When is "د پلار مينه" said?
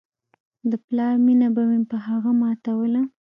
0.69-1.47